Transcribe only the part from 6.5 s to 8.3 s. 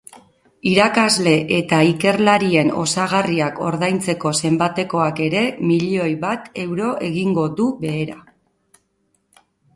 euro egingo du behera.